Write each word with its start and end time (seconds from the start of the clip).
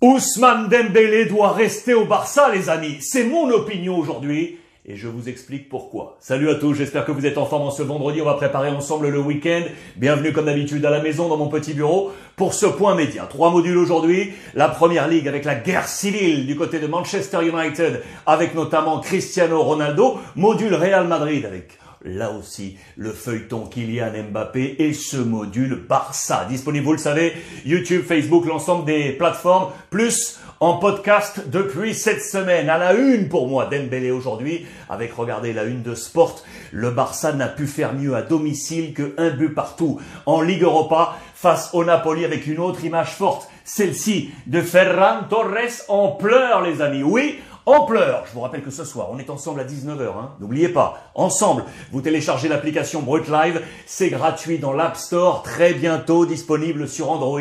Ousmane 0.00 0.68
Dembélé 0.68 1.24
doit 1.24 1.50
rester 1.50 1.92
au 1.92 2.04
Barça, 2.04 2.50
les 2.54 2.68
amis. 2.70 2.98
C'est 3.00 3.24
mon 3.24 3.50
opinion 3.50 3.98
aujourd'hui. 3.98 4.56
Et 4.86 4.94
je 4.94 5.08
vous 5.08 5.28
explique 5.28 5.68
pourquoi. 5.68 6.16
Salut 6.20 6.48
à 6.50 6.54
tous, 6.54 6.72
j'espère 6.72 7.04
que 7.04 7.10
vous 7.10 7.26
êtes 7.26 7.36
en 7.36 7.46
forme 7.46 7.66
en 7.66 7.72
ce 7.72 7.82
vendredi. 7.82 8.22
On 8.22 8.24
va 8.24 8.34
préparer 8.34 8.70
ensemble 8.70 9.08
le 9.08 9.18
week-end. 9.18 9.62
Bienvenue 9.96 10.32
comme 10.32 10.44
d'habitude 10.44 10.86
à 10.86 10.90
la 10.90 11.02
maison, 11.02 11.28
dans 11.28 11.36
mon 11.36 11.48
petit 11.48 11.74
bureau, 11.74 12.12
pour 12.36 12.54
ce 12.54 12.66
point 12.66 12.94
média. 12.94 13.26
Trois 13.28 13.50
modules 13.50 13.76
aujourd'hui. 13.76 14.30
La 14.54 14.68
première 14.68 15.08
ligue 15.08 15.26
avec 15.26 15.44
la 15.44 15.56
guerre 15.56 15.88
civile 15.88 16.46
du 16.46 16.54
côté 16.54 16.78
de 16.78 16.86
Manchester 16.86 17.38
United, 17.42 18.00
avec 18.24 18.54
notamment 18.54 19.00
Cristiano 19.00 19.60
Ronaldo. 19.64 20.18
Module 20.36 20.74
Real 20.74 21.08
Madrid 21.08 21.44
avec 21.44 21.77
là 22.02 22.32
aussi 22.32 22.76
le 22.96 23.12
feuilleton 23.12 23.66
Kylian 23.66 24.12
Mbappé 24.30 24.76
et 24.78 24.92
ce 24.92 25.16
module 25.16 25.86
Barça. 25.88 26.46
Disponible, 26.48 26.84
vous 26.84 26.92
le 26.92 26.98
savez, 26.98 27.32
YouTube, 27.64 28.04
Facebook, 28.06 28.46
l'ensemble 28.46 28.84
des 28.84 29.12
plateformes, 29.12 29.72
plus 29.90 30.38
en 30.60 30.78
podcast 30.78 31.48
depuis 31.48 31.94
cette 31.94 32.22
semaine. 32.22 32.68
À 32.68 32.78
la 32.78 32.94
une 32.94 33.28
pour 33.28 33.48
moi, 33.48 33.66
Dembélé 33.66 34.10
aujourd'hui, 34.10 34.66
avec 34.88 35.12
regardez 35.12 35.52
la 35.52 35.64
une 35.64 35.82
de 35.82 35.94
Sport. 35.94 36.42
Le 36.72 36.90
Barça 36.90 37.32
n'a 37.32 37.48
pu 37.48 37.66
faire 37.66 37.94
mieux 37.94 38.14
à 38.14 38.22
domicile 38.22 38.92
que 38.92 39.14
un 39.18 39.30
but 39.30 39.54
partout. 39.54 40.00
En 40.26 40.40
Ligue 40.40 40.62
Europa, 40.62 41.16
face 41.34 41.70
au 41.74 41.84
Napoli 41.84 42.24
avec 42.24 42.46
une 42.48 42.58
autre 42.58 42.84
image 42.84 43.10
forte, 43.10 43.48
celle-ci 43.62 44.30
de 44.46 44.60
Ferran 44.60 45.24
Torres 45.30 45.84
en 45.88 46.08
pleurs 46.08 46.62
les 46.62 46.82
amis. 46.82 47.02
Oui, 47.02 47.38
en 47.68 47.84
pleurs. 47.84 48.24
Je 48.26 48.32
vous 48.32 48.40
rappelle 48.40 48.62
que 48.62 48.70
ce 48.70 48.84
soir, 48.84 49.08
on 49.12 49.18
est 49.18 49.28
ensemble 49.28 49.60
à 49.60 49.64
19h. 49.64 50.08
Hein. 50.08 50.30
N'oubliez 50.40 50.70
pas, 50.70 51.10
ensemble, 51.14 51.64
vous 51.92 52.00
téléchargez 52.00 52.48
l'application 52.48 53.02
Brut 53.02 53.28
Live. 53.28 53.62
C'est 53.84 54.08
gratuit 54.08 54.58
dans 54.58 54.72
l'App 54.72 54.96
Store, 54.96 55.42
très 55.42 55.74
bientôt 55.74 56.24
disponible 56.24 56.88
sur 56.88 57.10
Android. 57.10 57.40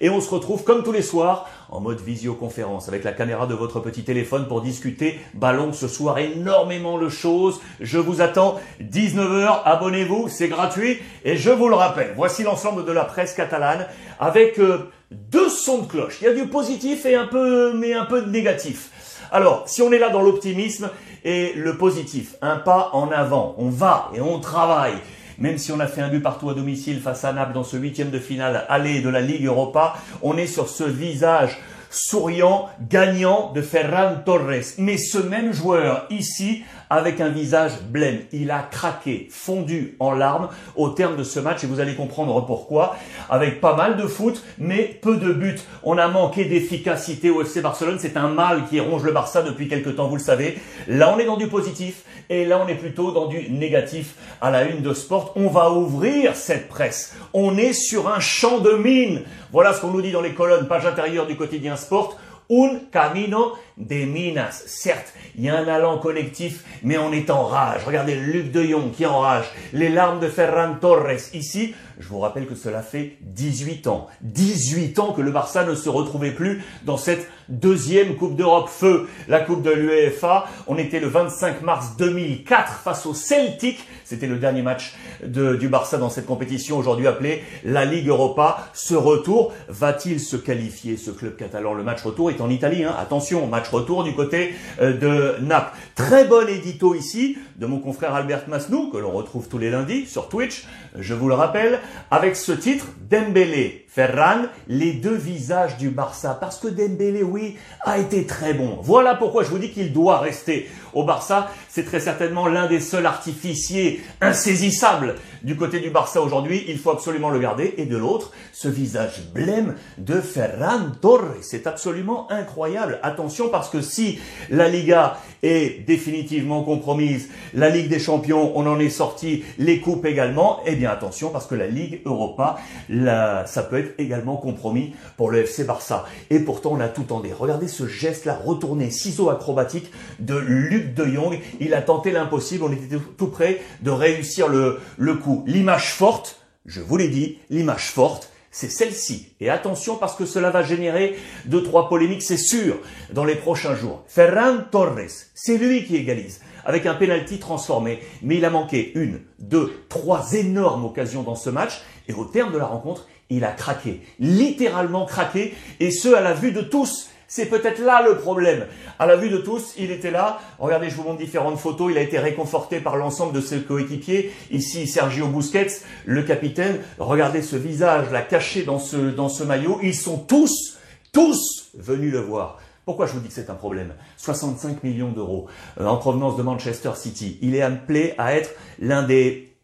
Et 0.00 0.08
on 0.08 0.20
se 0.22 0.30
retrouve 0.30 0.64
comme 0.64 0.82
tous 0.82 0.92
les 0.92 1.02
soirs 1.02 1.48
en 1.68 1.80
mode 1.80 2.00
visioconférence 2.00 2.88
avec 2.88 3.04
la 3.04 3.12
caméra 3.12 3.46
de 3.46 3.54
votre 3.54 3.80
petit 3.80 4.02
téléphone 4.02 4.46
pour 4.48 4.62
discuter 4.62 5.18
ballon 5.34 5.72
ce 5.74 5.88
soir. 5.88 6.18
Énormément 6.18 6.98
de 6.98 7.10
choses. 7.10 7.60
Je 7.80 7.98
vous 7.98 8.22
attends 8.22 8.58
19h. 8.80 9.60
Abonnez-vous, 9.64 10.28
c'est 10.28 10.48
gratuit. 10.48 10.98
Et 11.24 11.36
je 11.36 11.50
vous 11.50 11.68
le 11.68 11.74
rappelle, 11.74 12.14
voici 12.16 12.44
l'ensemble 12.44 12.86
de 12.86 12.92
la 12.92 13.04
presse 13.04 13.34
catalane 13.34 13.86
avec 14.18 14.58
euh, 14.58 14.90
deux 15.10 15.50
sons 15.50 15.82
de 15.82 15.86
cloche. 15.86 16.18
Il 16.22 16.24
y 16.24 16.28
a 16.28 16.34
du 16.34 16.46
positif 16.46 17.04
et 17.04 17.14
un 17.14 17.26
peu, 17.26 17.74
mais 17.74 17.92
un 17.92 18.06
peu 18.06 18.22
de 18.22 18.30
négatif. 18.30 18.90
Alors, 19.32 19.64
si 19.66 19.82
on 19.82 19.92
est 19.92 19.98
là 19.98 20.10
dans 20.10 20.22
l'optimisme 20.22 20.90
et 21.24 21.52
le 21.54 21.76
positif, 21.76 22.36
un 22.42 22.56
pas 22.56 22.90
en 22.92 23.10
avant, 23.10 23.54
on 23.58 23.68
va 23.68 24.10
et 24.14 24.20
on 24.20 24.40
travaille. 24.40 24.94
Même 25.38 25.58
si 25.58 25.72
on 25.72 25.80
a 25.80 25.86
fait 25.86 26.00
un 26.00 26.08
but 26.08 26.20
partout 26.20 26.48
à 26.48 26.54
domicile 26.54 27.00
face 27.00 27.24
à 27.24 27.32
Naples 27.32 27.52
dans 27.52 27.64
ce 27.64 27.76
huitième 27.76 28.10
de 28.10 28.18
finale 28.18 28.64
aller 28.68 29.00
de 29.00 29.08
la 29.08 29.20
Ligue 29.20 29.44
Europa, 29.44 29.94
on 30.22 30.36
est 30.36 30.46
sur 30.46 30.68
ce 30.68 30.84
visage 30.84 31.58
souriant, 31.90 32.68
gagnant 32.88 33.52
de 33.52 33.62
Ferran 33.62 34.16
Torres. 34.24 34.74
Mais 34.78 34.96
ce 34.96 35.18
même 35.18 35.52
joueur 35.52 36.06
ici, 36.10 36.64
avec 36.90 37.20
un 37.20 37.28
visage 37.28 37.72
blême, 37.82 38.20
il 38.32 38.50
a 38.50 38.60
craqué, 38.60 39.28
fondu 39.30 39.96
en 39.98 40.12
larmes 40.12 40.48
au 40.76 40.90
terme 40.90 41.16
de 41.16 41.24
ce 41.24 41.40
match 41.40 41.64
et 41.64 41.66
vous 41.66 41.80
allez 41.80 41.94
comprendre 41.94 42.44
pourquoi. 42.46 42.96
Avec 43.28 43.60
pas 43.60 43.74
mal 43.74 43.96
de 43.96 44.06
foot, 44.06 44.42
mais 44.58 44.98
peu 45.00 45.16
de 45.16 45.32
buts. 45.32 45.58
On 45.82 45.98
a 45.98 46.08
manqué 46.08 46.44
d'efficacité 46.44 47.30
au 47.30 47.42
FC 47.42 47.60
Barcelone. 47.60 47.98
C'est 48.00 48.16
un 48.16 48.28
mal 48.28 48.66
qui 48.68 48.80
ronge 48.80 49.02
le 49.02 49.12
Barça 49.12 49.42
depuis 49.42 49.68
quelques 49.68 49.96
temps, 49.96 50.08
vous 50.08 50.16
le 50.16 50.22
savez. 50.22 50.58
Là, 50.88 51.12
on 51.14 51.18
est 51.18 51.26
dans 51.26 51.36
du 51.36 51.48
positif 51.48 52.02
et 52.28 52.44
là, 52.44 52.60
on 52.64 52.68
est 52.68 52.74
plutôt 52.74 53.12
dans 53.12 53.26
du 53.26 53.50
négatif 53.50 54.14
à 54.40 54.50
la 54.50 54.64
une 54.64 54.82
de 54.82 54.94
sport. 54.94 55.32
On 55.36 55.48
va 55.48 55.70
ouvrir 55.70 56.34
cette 56.34 56.68
presse. 56.68 57.16
On 57.32 57.56
est 57.56 57.72
sur 57.72 58.08
un 58.08 58.20
champ 58.20 58.58
de 58.58 58.72
mine. 58.72 59.22
Voilà 59.52 59.72
ce 59.72 59.80
qu'on 59.80 59.90
nous 59.90 60.02
dit 60.02 60.12
dans 60.12 60.20
les 60.20 60.34
colonnes, 60.34 60.66
page 60.66 60.86
intérieure 60.86 61.26
du 61.26 61.36
quotidien 61.36 61.76
Sport. 61.76 62.16
Un 62.50 62.78
camino 62.92 63.54
de 63.76 64.04
minas. 64.04 64.62
Certes, 64.66 65.12
il 65.36 65.44
y 65.44 65.48
a 65.48 65.56
un 65.56 65.68
allant 65.68 65.98
collectif, 65.98 66.64
mais 66.82 66.98
on 66.98 67.12
est 67.12 67.30
en 67.30 67.44
rage. 67.44 67.82
Regardez 67.84 68.14
Luc 68.14 68.50
de 68.50 68.62
Jong 68.62 68.90
qui 68.92 69.04
enrage. 69.06 69.46
Les 69.72 69.88
larmes 69.88 70.20
de 70.20 70.28
Ferran 70.28 70.76
Torres. 70.80 71.34
Ici, 71.34 71.74
je 71.98 72.08
vous 72.08 72.18
rappelle 72.18 72.46
que 72.46 72.54
cela 72.54 72.82
fait 72.82 73.16
18 73.22 73.86
ans. 73.86 74.06
18 74.22 74.98
ans 74.98 75.12
que 75.12 75.22
le 75.22 75.30
Barça 75.30 75.64
ne 75.64 75.74
se 75.74 75.88
retrouvait 75.88 76.32
plus 76.32 76.62
dans 76.84 76.96
cette 76.96 77.28
deuxième 77.48 78.16
Coupe 78.16 78.36
d'Europe 78.36 78.68
feu. 78.68 79.08
La 79.28 79.40
Coupe 79.40 79.62
de 79.62 79.70
l'UEFA. 79.70 80.46
On 80.66 80.78
était 80.78 81.00
le 81.00 81.08
25 81.08 81.62
mars 81.62 81.96
2004 81.98 82.80
face 82.80 83.06
au 83.06 83.14
Celtic. 83.14 83.86
C'était 84.04 84.26
le 84.26 84.38
dernier 84.38 84.62
match 84.62 84.94
du 85.22 85.68
Barça 85.68 85.98
dans 85.98 86.10
cette 86.10 86.26
compétition 86.26 86.78
aujourd'hui 86.78 87.06
appelée 87.06 87.42
la 87.64 87.84
Ligue 87.84 88.08
Europa. 88.08 88.68
Ce 88.72 88.94
retour, 88.94 89.52
va-t-il 89.68 90.20
se 90.20 90.36
qualifier 90.36 90.96
ce 90.96 91.10
club 91.10 91.36
catalan? 91.36 91.74
Le 91.74 91.82
match 91.82 92.02
retour 92.02 92.30
est 92.30 92.40
en 92.40 92.50
Italie. 92.50 92.84
Hein. 92.84 92.94
Attention, 92.98 93.46
match 93.46 93.65
retour 93.68 94.04
du 94.04 94.14
côté 94.14 94.54
euh, 94.80 94.92
de 94.92 95.44
Naples. 95.44 95.76
Très 95.94 96.26
bon 96.26 96.48
édito 96.48 96.94
ici 96.94 97.38
de 97.56 97.66
mon 97.66 97.78
confrère 97.78 98.14
Albert 98.14 98.48
Masnou, 98.48 98.90
que 98.90 98.98
l'on 98.98 99.12
retrouve 99.12 99.48
tous 99.48 99.58
les 99.58 99.70
lundis 99.70 100.06
sur 100.06 100.28
Twitch, 100.28 100.66
je 100.98 101.14
vous 101.14 101.28
le 101.28 101.34
rappelle, 101.34 101.80
avec 102.10 102.36
ce 102.36 102.52
titre, 102.52 102.86
Dembélé, 103.10 103.85
Ferran, 103.96 104.42
les 104.68 104.92
deux 104.92 105.14
visages 105.14 105.78
du 105.78 105.88
Barça. 105.88 106.36
Parce 106.38 106.58
que 106.58 106.68
Dembélé, 106.68 107.22
oui, 107.22 107.56
a 107.80 107.98
été 107.98 108.26
très 108.26 108.52
bon. 108.52 108.78
Voilà 108.82 109.14
pourquoi 109.14 109.42
je 109.42 109.48
vous 109.48 109.58
dis 109.58 109.70
qu'il 109.70 109.94
doit 109.94 110.18
rester 110.18 110.68
au 110.92 111.04
Barça. 111.04 111.48
C'est 111.70 111.86
très 111.86 112.00
certainement 112.00 112.46
l'un 112.46 112.66
des 112.66 112.80
seuls 112.80 113.06
artificiers 113.06 114.02
insaisissables 114.20 115.14
du 115.42 115.56
côté 115.56 115.80
du 115.80 115.88
Barça 115.88 116.20
aujourd'hui. 116.20 116.62
Il 116.68 116.78
faut 116.78 116.90
absolument 116.90 117.30
le 117.30 117.38
garder. 117.38 117.72
Et 117.78 117.86
de 117.86 117.96
l'autre, 117.96 118.32
ce 118.52 118.68
visage 118.68 119.22
blême 119.32 119.76
de 119.96 120.20
Ferran 120.20 120.90
Torres. 121.00 121.36
C'est 121.40 121.66
absolument 121.66 122.30
incroyable. 122.30 122.98
Attention 123.02 123.48
parce 123.48 123.70
que 123.70 123.80
si 123.80 124.18
la 124.50 124.68
Liga 124.68 125.16
est 125.42 125.86
définitivement 125.86 126.62
compromise, 126.64 127.30
la 127.54 127.70
Ligue 127.70 127.88
des 127.88 127.98
Champions, 127.98 128.52
on 128.56 128.66
en 128.66 128.78
est 128.78 128.90
sorti, 128.90 129.42
les 129.56 129.80
coupes 129.80 130.04
également, 130.04 130.60
eh 130.66 130.76
bien 130.76 130.90
attention 130.90 131.30
parce 131.30 131.46
que 131.46 131.54
la 131.54 131.66
Ligue 131.66 132.02
Europa, 132.04 132.56
ça 132.90 133.62
peut 133.62 133.78
être 133.78 133.85
également 133.98 134.36
compromis 134.36 134.94
pour 135.16 135.30
le 135.30 135.38
FC 135.38 135.64
Barça. 135.64 136.04
Et 136.30 136.40
pourtant, 136.40 136.72
on 136.72 136.80
a 136.80 136.88
tout 136.88 137.04
tenté. 137.04 137.32
Regardez 137.32 137.68
ce 137.68 137.86
geste-là, 137.86 138.38
retourné, 138.44 138.90
ciseau 138.90 139.30
acrobatique 139.30 139.90
de 140.18 140.36
Luc 140.36 140.94
de 140.94 141.04
Jong. 141.04 141.38
Il 141.60 141.74
a 141.74 141.82
tenté 141.82 142.10
l'impossible. 142.10 142.64
On 142.64 142.72
était 142.72 142.96
tout 143.16 143.28
près 143.28 143.60
de 143.82 143.90
réussir 143.90 144.48
le, 144.48 144.80
le 144.96 145.14
coup. 145.14 145.44
L'image 145.46 145.92
forte, 145.92 146.40
je 146.64 146.80
vous 146.80 146.96
l'ai 146.96 147.08
dit, 147.08 147.38
l'image 147.50 147.90
forte, 147.90 148.30
c'est 148.50 148.70
celle-ci. 148.70 149.34
Et 149.40 149.50
attention 149.50 149.96
parce 149.96 150.16
que 150.16 150.24
cela 150.24 150.50
va 150.50 150.62
générer 150.62 151.14
deux, 151.44 151.62
trois 151.62 151.90
polémiques, 151.90 152.22
c'est 152.22 152.38
sûr, 152.38 152.78
dans 153.12 153.24
les 153.24 153.34
prochains 153.34 153.76
jours. 153.76 154.02
Ferran 154.08 154.58
Torres, 154.70 155.10
c'est 155.34 155.58
lui 155.58 155.84
qui 155.84 155.96
égalise 155.96 156.40
avec 156.64 156.84
un 156.86 156.94
penalty 156.94 157.38
transformé. 157.38 158.00
Mais 158.22 158.36
il 158.36 158.44
a 158.44 158.50
manqué 158.50 158.92
une, 158.94 159.20
deux, 159.38 159.72
trois 159.88 160.32
énormes 160.32 160.84
occasions 160.84 161.22
dans 161.22 161.34
ce 161.34 161.48
match. 161.48 161.82
Et 162.08 162.12
au 162.12 162.24
terme 162.24 162.52
de 162.52 162.58
la 162.58 162.66
rencontre, 162.66 163.06
il 163.30 163.44
a 163.44 163.52
craqué, 163.52 164.02
littéralement 164.18 165.06
craqué, 165.06 165.54
et 165.80 165.90
ce 165.90 166.14
à 166.14 166.20
la 166.20 166.34
vue 166.34 166.52
de 166.52 166.60
tous. 166.60 167.08
C'est 167.28 167.46
peut-être 167.46 167.80
là 167.80 168.02
le 168.08 168.18
problème. 168.18 168.66
À 169.00 169.06
la 169.06 169.16
vue 169.16 169.30
de 169.30 169.38
tous, 169.38 169.74
il 169.76 169.90
était 169.90 170.12
là. 170.12 170.38
Regardez, 170.60 170.90
je 170.90 170.94
vous 170.94 171.02
montre 171.02 171.18
différentes 171.18 171.58
photos. 171.58 171.90
Il 171.90 171.98
a 171.98 172.00
été 172.00 172.20
réconforté 172.20 172.78
par 172.78 172.96
l'ensemble 172.96 173.32
de 173.32 173.40
ses 173.40 173.62
coéquipiers. 173.62 174.32
Ici, 174.52 174.86
Sergio 174.86 175.26
Busquets, 175.26 175.82
le 176.04 176.22
capitaine. 176.22 176.78
Regardez 176.98 177.42
ce 177.42 177.56
visage 177.56 178.12
là 178.12 178.22
caché 178.22 178.62
dans 178.62 178.78
ce, 178.78 178.96
dans 178.96 179.28
ce 179.28 179.42
maillot. 179.42 179.80
Ils 179.82 179.96
sont 179.96 180.18
tous, 180.18 180.78
tous 181.12 181.70
venus 181.74 182.12
le 182.12 182.20
voir. 182.20 182.58
Pourquoi 182.84 183.06
je 183.06 183.14
vous 183.14 183.18
dis 183.18 183.26
que 183.26 183.34
c'est 183.34 183.50
un 183.50 183.54
problème? 183.54 183.94
65 184.18 184.84
millions 184.84 185.10
d'euros 185.10 185.48
euh, 185.80 185.86
en 185.86 185.96
provenance 185.96 186.36
de 186.36 186.44
Manchester 186.44 186.92
City. 186.94 187.36
Il 187.42 187.56
est 187.56 187.62
appelé 187.62 188.14
à 188.16 188.36
être 188.36 188.50
l'un 188.78 189.02
des 189.02 189.55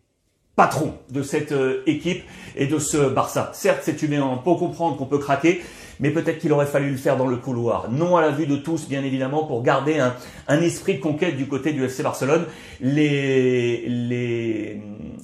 patron 0.57 0.95
de 1.11 1.23
cette 1.23 1.53
euh, 1.53 1.83
équipe 1.87 2.23
et 2.57 2.67
de 2.67 2.79
ce 2.79 3.09
Barça. 3.09 3.51
Certes, 3.55 3.81
c'est 3.83 4.03
humain, 4.03 4.23
on 4.23 4.37
comprendre 4.55 4.97
qu'on 4.97 5.07
peut 5.07 5.19
craquer, 5.19 5.63
mais 6.01 6.11
peut-être 6.11 6.39
qu'il 6.39 6.53
aurait 6.53 6.67
fallu 6.67 6.91
le 6.91 6.97
faire 6.97 7.17
dans 7.17 7.27
le 7.27 7.37
couloir. 7.37 7.91
Non 7.91 8.17
à 8.17 8.23
la 8.23 8.31
vue 8.31 8.47
de 8.47 8.57
tous, 8.57 8.89
bien 8.89 9.03
évidemment, 9.03 9.45
pour 9.45 9.63
garder 9.63 9.99
un, 10.49 10.61
esprit 10.61 10.97
de 10.97 11.01
conquête 11.01 11.37
du 11.37 11.47
côté 11.47 11.73
du 11.73 11.85
FC 11.85 12.03
Barcelone. 12.03 12.45
Les, 12.81 13.85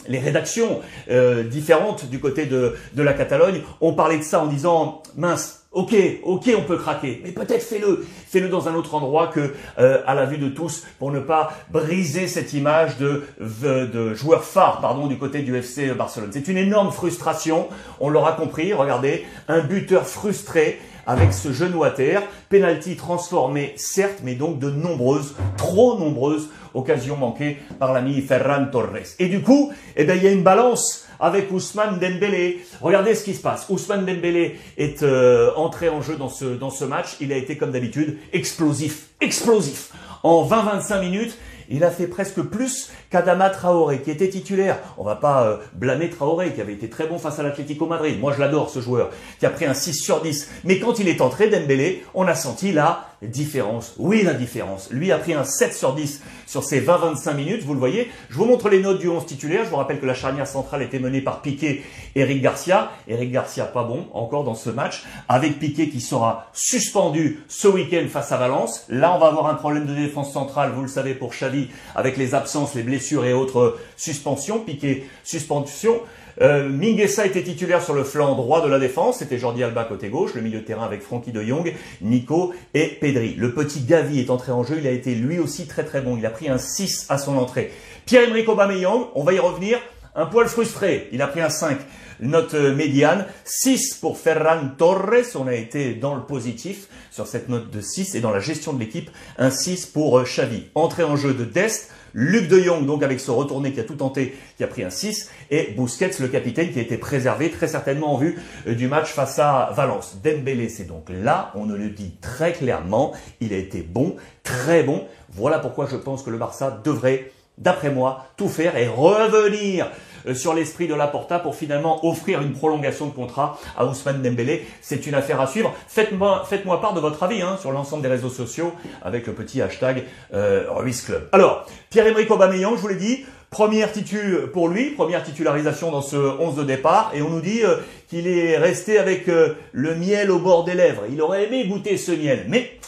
les 0.08 0.18
rédactions 0.18 0.80
euh, 1.10 1.44
différentes 1.44 2.08
du 2.10 2.18
côté 2.18 2.46
de, 2.46 2.74
de 2.94 3.02
la 3.02 3.12
Catalogne 3.12 3.62
ont 3.80 3.92
parlé 3.92 4.18
de 4.18 4.22
ça 4.22 4.40
en 4.40 4.46
disant, 4.46 5.02
mince, 5.16 5.58
Ok, 5.70 5.94
ok, 6.24 6.50
on 6.56 6.62
peut 6.62 6.78
craquer, 6.78 7.20
mais 7.22 7.30
peut-être 7.30 7.62
fais-le, 7.62 8.06
fais-le 8.26 8.48
dans 8.48 8.68
un 8.68 8.74
autre 8.74 8.94
endroit 8.94 9.26
que 9.26 9.52
euh, 9.78 10.00
à 10.06 10.14
la 10.14 10.24
vue 10.24 10.38
de 10.38 10.48
tous, 10.48 10.86
pour 10.98 11.12
ne 11.12 11.20
pas 11.20 11.52
briser 11.70 12.26
cette 12.26 12.54
image 12.54 12.96
de, 12.96 13.22
de, 13.38 14.14
joueur 14.14 14.44
phare, 14.44 14.80
pardon, 14.80 15.08
du 15.08 15.18
côté 15.18 15.42
du 15.42 15.54
FC 15.54 15.92
Barcelone. 15.92 16.30
C'est 16.32 16.48
une 16.48 16.56
énorme 16.56 16.90
frustration, 16.90 17.68
on 18.00 18.08
l'aura 18.08 18.32
compris. 18.32 18.72
Regardez, 18.72 19.26
un 19.46 19.60
buteur 19.60 20.06
frustré 20.06 20.80
avec 21.08 21.32
ce 21.32 21.52
genou 21.52 21.84
à 21.84 21.90
terre, 21.90 22.22
penalty 22.50 22.94
transformé, 22.94 23.72
certes, 23.76 24.20
mais 24.22 24.34
donc 24.34 24.58
de 24.58 24.70
nombreuses, 24.70 25.34
trop 25.56 25.98
nombreuses 25.98 26.50
occasions 26.74 27.16
manquées 27.16 27.56
par 27.78 27.94
l'ami 27.94 28.20
Ferran 28.20 28.66
Torres. 28.70 29.16
Et 29.18 29.28
du 29.28 29.40
coup, 29.40 29.72
eh 29.96 30.04
bien, 30.04 30.14
il 30.16 30.22
y 30.22 30.28
a 30.28 30.32
une 30.32 30.42
balance 30.42 31.06
avec 31.18 31.50
Ousmane 31.50 31.98
Dembélé. 31.98 32.62
Regardez 32.82 33.14
ce 33.14 33.24
qui 33.24 33.34
se 33.34 33.40
passe. 33.40 33.66
Ousmane 33.70 34.04
Dembélé 34.04 34.58
est 34.76 35.02
euh, 35.02 35.50
entré 35.56 35.88
en 35.88 36.02
jeu 36.02 36.16
dans 36.16 36.28
ce, 36.28 36.44
dans 36.44 36.70
ce 36.70 36.84
match. 36.84 37.16
Il 37.20 37.32
a 37.32 37.36
été 37.36 37.56
comme 37.56 37.72
d'habitude 37.72 38.18
explosif, 38.34 39.08
explosif. 39.22 39.92
En 40.22 40.46
20-25 40.46 41.00
minutes, 41.00 41.38
il 41.68 41.84
a 41.84 41.90
fait 41.90 42.06
presque 42.06 42.40
plus 42.42 42.90
qu'Adama 43.10 43.50
Traoré, 43.50 44.00
qui 44.00 44.10
était 44.10 44.28
titulaire. 44.28 44.78
On 44.96 45.04
va 45.04 45.16
pas 45.16 45.44
euh, 45.44 45.56
blâmer 45.74 46.10
Traoré, 46.10 46.52
qui 46.52 46.60
avait 46.60 46.72
été 46.72 46.88
très 46.88 47.06
bon 47.06 47.18
face 47.18 47.38
à 47.38 47.42
l'Atlético 47.42 47.86
Madrid. 47.86 48.18
Moi, 48.18 48.32
je 48.34 48.40
l'adore, 48.40 48.70
ce 48.70 48.80
joueur, 48.80 49.10
qui 49.38 49.46
a 49.46 49.50
pris 49.50 49.66
un 49.66 49.74
6 49.74 49.94
sur 49.94 50.22
10. 50.22 50.50
Mais 50.64 50.78
quand 50.78 50.98
il 50.98 51.08
est 51.08 51.20
entré, 51.20 51.48
Dembélé, 51.48 52.04
on 52.14 52.26
a 52.26 52.34
senti 52.34 52.72
là 52.72 53.08
différence. 53.22 53.94
Oui, 53.98 54.22
la 54.22 54.34
différence. 54.34 54.90
Lui 54.90 55.10
a 55.12 55.18
pris 55.18 55.34
un 55.34 55.44
7 55.44 55.74
sur 55.74 55.94
10 55.94 56.22
sur 56.46 56.64
ses 56.64 56.80
20-25 56.80 57.34
minutes, 57.34 57.62
vous 57.64 57.74
le 57.74 57.78
voyez. 57.78 58.10
Je 58.30 58.36
vous 58.36 58.44
montre 58.44 58.68
les 58.68 58.80
notes 58.80 59.00
du 59.00 59.08
11 59.08 59.26
titulaire. 59.26 59.64
Je 59.64 59.70
vous 59.70 59.76
rappelle 59.76 60.00
que 60.00 60.06
la 60.06 60.14
charnière 60.14 60.46
centrale 60.46 60.82
était 60.82 60.98
menée 60.98 61.20
par 61.20 61.42
Piqué, 61.42 61.84
Eric 62.14 62.40
Garcia. 62.40 62.90
Eric 63.06 63.32
Garcia, 63.32 63.64
pas 63.64 63.84
bon 63.84 64.06
encore 64.12 64.44
dans 64.44 64.54
ce 64.54 64.70
match, 64.70 65.04
avec 65.28 65.58
Piqué 65.58 65.88
qui 65.88 66.00
sera 66.00 66.46
suspendu 66.52 67.44
ce 67.48 67.68
week-end 67.68 68.06
face 68.08 68.32
à 68.32 68.36
Valence. 68.36 68.84
Là, 68.88 69.14
on 69.14 69.18
va 69.18 69.26
avoir 69.26 69.46
un 69.46 69.54
problème 69.54 69.86
de 69.86 69.94
défense 69.94 70.32
centrale, 70.32 70.72
vous 70.72 70.82
le 70.82 70.88
savez, 70.88 71.14
pour 71.14 71.30
Xavi, 71.30 71.68
avec 71.94 72.16
les 72.16 72.34
absences, 72.34 72.74
les 72.74 72.82
blessures 72.82 73.24
et 73.24 73.32
autres 73.32 73.78
suspensions. 73.96 74.60
Piqué, 74.60 75.08
suspension. 75.24 76.00
Euh, 76.40 76.68
était 76.80 77.42
titulaire 77.42 77.82
sur 77.82 77.94
le 77.94 78.04
flanc 78.04 78.34
droit 78.36 78.62
de 78.64 78.68
la 78.68 78.78
défense, 78.78 79.18
c'était 79.18 79.38
Jordi 79.38 79.64
Alba 79.64 79.84
côté 79.84 80.08
gauche, 80.08 80.34
le 80.34 80.40
milieu 80.40 80.60
de 80.60 80.64
terrain 80.64 80.84
avec 80.84 81.02
Frankie 81.02 81.32
de 81.32 81.42
Jong, 81.42 81.74
Nico 82.00 82.52
et 82.74 82.86
Pedri. 83.00 83.34
Le 83.34 83.52
petit 83.52 83.80
Gavi 83.80 84.20
est 84.20 84.30
entré 84.30 84.52
en 84.52 84.62
jeu, 84.62 84.76
il 84.78 84.86
a 84.86 84.90
été 84.90 85.14
lui 85.14 85.38
aussi 85.38 85.66
très 85.66 85.84
très 85.84 86.00
bon, 86.00 86.16
il 86.16 86.24
a 86.26 86.30
pris 86.30 86.48
un 86.48 86.58
6 86.58 87.06
à 87.08 87.18
son 87.18 87.36
entrée. 87.36 87.72
Pierre-Emerick 88.06 88.48
Aubameyang, 88.48 89.08
on 89.14 89.24
va 89.24 89.32
y 89.32 89.38
revenir, 89.38 89.78
un 90.14 90.26
poil 90.26 90.46
frustré, 90.46 91.08
il 91.12 91.22
a 91.22 91.26
pris 91.26 91.40
un 91.40 91.50
5 91.50 91.76
note 92.20 92.54
médiane. 92.54 93.26
6 93.44 93.94
pour 93.94 94.18
Ferran 94.18 94.68
Torres, 94.76 95.34
on 95.34 95.46
a 95.46 95.54
été 95.54 95.94
dans 95.94 96.14
le 96.14 96.22
positif 96.22 96.88
sur 97.10 97.26
cette 97.26 97.48
note 97.48 97.70
de 97.70 97.80
6 97.80 98.14
et 98.14 98.20
dans 98.20 98.30
la 98.30 98.40
gestion 98.40 98.72
de 98.72 98.78
l'équipe, 98.78 99.10
un 99.38 99.50
6 99.50 99.86
pour 99.86 100.18
euh, 100.18 100.24
Xavi. 100.24 100.66
Entrée 100.74 101.04
en 101.04 101.16
jeu 101.16 101.34
de 101.34 101.44
Dest, 101.44 101.90
Luc 102.14 102.48
de 102.48 102.60
Jong, 102.60 102.86
donc 102.86 103.02
avec 103.02 103.20
ce 103.20 103.30
retourné 103.30 103.72
qui 103.72 103.80
a 103.80 103.84
tout 103.84 103.96
tenté, 103.96 104.36
qui 104.56 104.64
a 104.64 104.66
pris 104.66 104.82
un 104.84 104.90
6, 104.90 105.30
et 105.50 105.74
Busquets, 105.76 106.10
le 106.20 106.28
capitaine, 106.28 106.70
qui 106.72 106.78
a 106.78 106.82
été 106.82 106.96
préservé 106.96 107.50
très 107.50 107.68
certainement 107.68 108.14
en 108.14 108.18
vue 108.18 108.38
euh, 108.66 108.74
du 108.74 108.88
match 108.88 109.08
face 109.08 109.38
à 109.38 109.72
Valence. 109.74 110.18
Dembélé, 110.22 110.68
c'est 110.68 110.84
donc 110.84 111.08
là, 111.10 111.52
on 111.54 111.66
ne 111.66 111.76
le 111.76 111.90
dit 111.90 112.14
très 112.20 112.52
clairement, 112.52 113.12
il 113.40 113.52
a 113.52 113.56
été 113.56 113.82
bon, 113.82 114.16
très 114.42 114.82
bon. 114.82 115.04
Voilà 115.32 115.58
pourquoi 115.58 115.88
je 115.90 115.96
pense 115.96 116.22
que 116.22 116.30
le 116.30 116.38
Barça 116.38 116.80
devrait, 116.84 117.32
d'après 117.58 117.90
moi, 117.90 118.26
tout 118.36 118.48
faire 118.48 118.76
et 118.76 118.88
revenir 118.88 119.86
euh, 119.86 119.90
sur 120.34 120.54
l'esprit 120.54 120.88
de 120.88 120.94
Laporta 120.94 121.38
pour 121.38 121.54
finalement 121.54 122.06
offrir 122.06 122.42
une 122.42 122.52
prolongation 122.52 123.06
de 123.06 123.12
contrat 123.12 123.58
à 123.76 123.86
Ousmane 123.86 124.22
Dembélé. 124.22 124.66
C'est 124.80 125.06
une 125.06 125.14
affaire 125.14 125.40
à 125.40 125.46
suivre. 125.46 125.74
Faites-moi 125.88 126.44
faites 126.48 126.64
part 126.64 126.94
de 126.94 127.00
votre 127.00 127.22
avis 127.22 127.42
hein, 127.42 127.56
sur 127.60 127.72
l'ensemble 127.72 128.02
des 128.02 128.08
réseaux 128.08 128.30
sociaux 128.30 128.72
avec 129.02 129.26
le 129.26 129.32
petit 129.32 129.62
hashtag 129.62 130.04
euh, 130.34 130.64
Ruiz 130.68 131.02
Club. 131.02 131.28
Alors, 131.32 131.66
Pierre-Emerick 131.90 132.30
Aubameyang, 132.30 132.76
je 132.76 132.80
vous 132.80 132.88
l'ai 132.88 132.96
dit, 132.96 133.24
Première 133.50 133.90
titu 133.90 134.18
pour 134.52 134.68
lui, 134.68 134.90
première 134.90 135.22
titularisation 135.22 135.90
dans 135.90 136.02
ce 136.02 136.16
11 136.16 136.56
de 136.56 136.64
départ, 136.64 137.12
et 137.14 137.22
on 137.22 137.30
nous 137.30 137.40
dit 137.40 137.64
euh, 137.64 137.76
qu'il 138.06 138.28
est 138.28 138.58
resté 138.58 138.98
avec 138.98 139.26
euh, 139.28 139.54
le 139.72 139.94
miel 139.94 140.30
au 140.30 140.38
bord 140.38 140.64
des 140.64 140.74
lèvres. 140.74 141.04
Il 141.10 141.22
aurait 141.22 141.44
aimé 141.44 141.66
goûter 141.66 141.96
ce 141.96 142.12
miel, 142.12 142.44
mais 142.48 142.78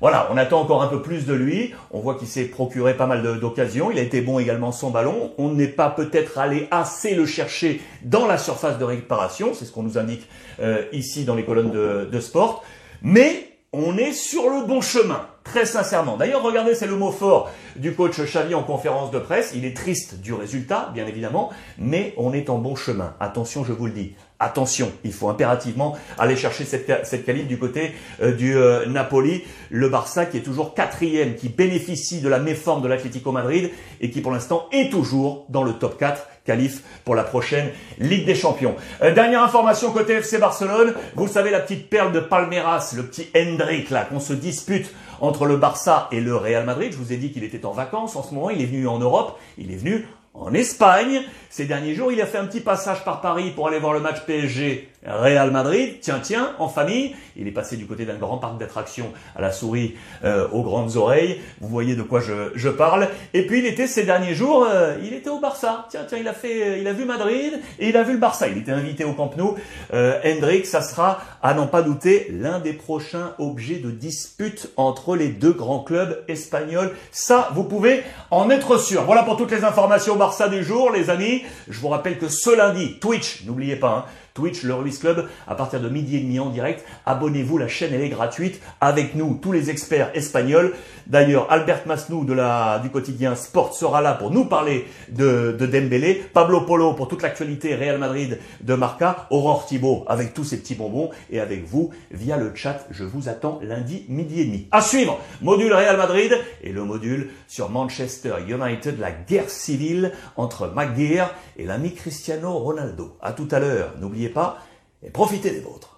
voilà, 0.00 0.28
on 0.32 0.36
attend 0.36 0.60
encore 0.60 0.82
un 0.82 0.88
peu 0.88 1.02
plus 1.02 1.26
de 1.26 1.34
lui. 1.34 1.72
On 1.90 2.00
voit 2.00 2.14
qu'il 2.14 2.28
s'est 2.28 2.44
procuré 2.44 2.94
pas 2.94 3.06
mal 3.06 3.22
d'occasions. 3.40 3.90
Il 3.90 3.98
a 3.98 4.02
été 4.02 4.20
bon 4.20 4.38
également 4.38 4.72
sans 4.72 4.90
ballon. 4.90 5.32
On 5.38 5.50
n'est 5.50 5.68
pas 5.68 5.90
peut-être 5.90 6.38
allé 6.38 6.68
assez 6.70 7.14
le 7.14 7.26
chercher 7.26 7.80
dans 8.02 8.26
la 8.26 8.38
surface 8.38 8.78
de 8.78 8.84
réparation. 8.84 9.54
C'est 9.54 9.64
ce 9.64 9.72
qu'on 9.72 9.82
nous 9.82 9.98
indique 9.98 10.28
euh, 10.60 10.82
ici 10.92 11.24
dans 11.24 11.34
les 11.34 11.44
colonnes 11.44 11.70
de, 11.70 12.08
de 12.10 12.20
sport. 12.20 12.64
Mais 13.02 13.48
on 13.72 13.96
est 13.98 14.12
sur 14.12 14.48
le 14.50 14.66
bon 14.66 14.80
chemin, 14.80 15.26
très 15.44 15.66
sincèrement. 15.66 16.16
D'ailleurs, 16.16 16.42
regardez, 16.42 16.74
c'est 16.74 16.86
le 16.86 16.96
mot 16.96 17.12
fort 17.12 17.50
du 17.76 17.94
coach 17.94 18.18
Xavi 18.20 18.54
en 18.54 18.62
conférence 18.62 19.10
de 19.10 19.18
presse. 19.18 19.52
Il 19.54 19.64
est 19.64 19.76
triste 19.76 20.20
du 20.20 20.32
résultat, 20.32 20.90
bien 20.94 21.06
évidemment, 21.06 21.50
mais 21.78 22.14
on 22.16 22.32
est 22.32 22.50
en 22.50 22.58
bon 22.58 22.74
chemin. 22.74 23.14
Attention, 23.20 23.64
je 23.64 23.72
vous 23.72 23.86
le 23.86 23.92
dis. 23.92 24.14
Attention, 24.40 24.90
il 25.04 25.12
faut 25.12 25.28
impérativement 25.28 25.96
aller 26.18 26.36
chercher 26.36 26.64
cette, 26.64 27.06
cette 27.06 27.46
du 27.46 27.58
côté 27.58 27.92
euh, 28.20 28.32
du 28.32 28.56
euh, 28.56 28.84
Napoli, 28.86 29.44
le 29.70 29.88
Barça 29.88 30.26
qui 30.26 30.38
est 30.38 30.42
toujours 30.42 30.74
quatrième, 30.74 31.36
qui 31.36 31.48
bénéficie 31.48 32.20
de 32.20 32.28
la 32.28 32.38
méforme 32.38 32.82
de 32.82 32.88
l'Atlético 32.88 33.32
Madrid 33.32 33.70
et 34.00 34.10
qui 34.10 34.20
pour 34.20 34.32
l'instant 34.32 34.66
est 34.72 34.90
toujours 34.90 35.46
dans 35.48 35.62
le 35.62 35.74
top 35.74 35.98
4 35.98 36.26
qualif 36.44 36.82
pour 37.04 37.14
la 37.14 37.24
prochaine 37.24 37.70
Ligue 37.98 38.26
des 38.26 38.34
Champions. 38.34 38.76
Euh, 39.02 39.14
dernière 39.14 39.42
information 39.42 39.92
côté 39.92 40.14
FC 40.14 40.38
Barcelone, 40.38 40.94
vous 41.14 41.28
savez 41.28 41.50
la 41.50 41.60
petite 41.60 41.88
perle 41.88 42.12
de 42.12 42.20
Palmeiras, 42.20 42.92
le 42.96 43.04
petit 43.04 43.28
Hendrik 43.36 43.90
là 43.90 44.04
qu'on 44.04 44.20
se 44.20 44.34
dispute 44.34 44.92
entre 45.24 45.46
le 45.46 45.56
Barça 45.56 46.08
et 46.12 46.20
le 46.20 46.36
Real 46.36 46.64
Madrid. 46.64 46.92
Je 46.92 46.98
vous 46.98 47.12
ai 47.12 47.16
dit 47.16 47.32
qu'il 47.32 47.44
était 47.44 47.64
en 47.64 47.72
vacances 47.72 48.16
en 48.16 48.22
ce 48.22 48.34
moment, 48.34 48.50
il 48.50 48.60
est 48.60 48.66
venu 48.66 48.86
en 48.86 48.98
Europe, 48.98 49.38
il 49.58 49.72
est 49.72 49.76
venu 49.76 50.06
en 50.34 50.52
Espagne. 50.52 51.22
Ces 51.48 51.64
derniers 51.64 51.94
jours, 51.94 52.12
il 52.12 52.20
a 52.20 52.26
fait 52.26 52.38
un 52.38 52.46
petit 52.46 52.60
passage 52.60 53.04
par 53.04 53.20
Paris 53.20 53.52
pour 53.54 53.68
aller 53.68 53.78
voir 53.78 53.92
le 53.92 54.00
match 54.00 54.24
PSG 54.26 54.90
Real 55.06 55.50
Madrid. 55.50 55.96
Tiens, 56.00 56.20
tiens, 56.22 56.52
en 56.58 56.68
famille. 56.68 57.14
Il 57.36 57.48
est 57.48 57.52
passé 57.52 57.76
du 57.76 57.86
côté 57.86 58.04
d'un 58.04 58.16
grand 58.16 58.38
parc 58.38 58.58
d'attractions 58.58 59.12
à 59.36 59.40
la 59.40 59.52
souris 59.52 59.94
euh, 60.24 60.48
aux 60.52 60.62
grandes 60.62 60.96
oreilles. 60.96 61.40
Vous 61.60 61.68
voyez 61.68 61.96
de 61.96 62.02
quoi 62.02 62.20
je, 62.20 62.50
je 62.54 62.68
parle. 62.68 63.08
Et 63.32 63.46
puis 63.46 63.58
il 63.58 63.66
était 63.66 63.86
ces 63.86 64.04
derniers 64.04 64.34
jours, 64.34 64.66
euh, 64.68 64.96
il 65.02 65.12
était 65.12 65.30
au 65.30 65.40
Barça. 65.40 65.86
Tiens, 65.90 66.04
tiens, 66.08 66.18
il 66.18 66.28
a 66.28 66.32
fait, 66.32 66.62
euh, 66.62 66.78
il 66.78 66.86
a 66.86 66.92
vu 66.92 67.04
Madrid 67.04 67.60
et 67.78 67.88
il 67.88 67.96
a 67.96 68.02
vu 68.02 68.12
le 68.12 68.18
Barça. 68.18 68.48
Il 68.48 68.58
était 68.58 68.72
invité 68.72 69.04
au 69.04 69.12
Camp 69.12 69.30
Nou. 69.36 69.56
Hendrik, 69.92 70.66
ça 70.66 70.82
sera, 70.82 71.20
à 71.42 71.54
n'en 71.54 71.66
pas 71.66 71.82
douter, 71.82 72.28
l'un 72.30 72.58
des 72.58 72.72
prochains 72.72 73.34
objets 73.38 73.76
de 73.76 73.90
dispute 73.90 74.70
entre 74.76 75.16
les 75.16 75.28
deux 75.28 75.52
grands 75.52 75.82
clubs 75.82 76.22
espagnols. 76.28 76.92
Ça, 77.10 77.50
vous 77.54 77.64
pouvez 77.64 78.02
en 78.30 78.50
être 78.50 78.78
sûr. 78.78 79.04
Voilà 79.04 79.22
pour 79.22 79.36
toutes 79.36 79.50
les 79.50 79.64
informations 79.64 80.16
Barça 80.16 80.48
du 80.48 80.62
jour, 80.64 80.90
les 80.90 81.10
amis. 81.10 81.42
Je 81.68 81.80
vous 81.80 81.88
rappelle 81.88 82.18
que 82.18 82.28
ce 82.28 82.54
lundi, 82.54 82.98
Twitch, 83.00 83.44
n'oubliez 83.44 83.76
pas, 83.76 83.88
hein, 83.88 84.04
Twitch, 84.34 84.64
le 84.64 84.74
Ruiz 84.74 84.98
Club, 84.98 85.28
à 85.46 85.54
partir 85.54 85.80
de 85.80 85.88
midi 85.88 86.16
et 86.16 86.20
demi 86.20 86.40
en 86.40 86.50
direct. 86.50 86.84
Abonnez-vous, 87.06 87.56
la 87.56 87.68
chaîne 87.68 87.94
elle 87.94 88.02
est 88.02 88.08
gratuite. 88.08 88.60
Avec 88.80 89.14
nous, 89.14 89.38
tous 89.40 89.52
les 89.52 89.70
experts 89.70 90.10
espagnols. 90.14 90.74
D'ailleurs, 91.06 91.46
Albert 91.52 91.86
Masnou 91.86 92.24
de 92.24 92.32
la, 92.32 92.80
du 92.80 92.90
quotidien 92.90 93.36
Sport 93.36 93.74
sera 93.74 94.00
là 94.00 94.14
pour 94.14 94.32
nous 94.32 94.46
parler 94.46 94.86
de, 95.10 95.54
de 95.56 95.66
Dembélé. 95.66 96.24
Pablo 96.32 96.62
Polo 96.62 96.94
pour 96.94 97.06
toute 97.06 97.22
l'actualité 97.22 97.76
Real 97.76 97.98
Madrid 97.98 98.40
de 98.60 98.74
Marca. 98.74 99.28
Aurore 99.30 99.66
Thibault 99.66 100.04
avec 100.08 100.34
tous 100.34 100.42
ses 100.42 100.58
petits 100.58 100.74
bonbons. 100.74 101.10
Et 101.30 101.38
avec 101.38 101.64
vous, 101.64 101.90
via 102.10 102.36
le 102.36 102.52
chat, 102.56 102.86
je 102.90 103.04
vous 103.04 103.28
attends 103.28 103.60
lundi 103.62 104.04
midi 104.08 104.40
et 104.40 104.44
demi. 104.46 104.66
À 104.72 104.80
suivre, 104.80 105.20
module 105.42 105.72
Real 105.72 105.96
Madrid 105.96 106.32
et 106.62 106.72
le 106.72 106.82
module 106.82 107.30
sur 107.46 107.70
Manchester 107.70 108.34
United, 108.48 108.98
la 108.98 109.12
guerre 109.12 109.48
civile 109.48 110.10
entre 110.36 110.72
McGear 110.74 111.32
et 111.56 111.66
l'ami 111.66 111.94
Cristiano 111.94 112.58
Ronaldo. 112.58 113.16
À 113.22 113.32
tout 113.32 113.46
à 113.52 113.60
l'heure. 113.60 113.92
Pas 114.28 114.58
et 115.02 115.10
profitez 115.10 115.50
des 115.50 115.60
vôtres. 115.60 115.93